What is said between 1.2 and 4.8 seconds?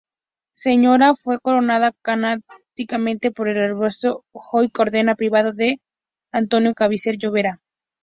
coronada canónicamente por el Arzobispo, hoy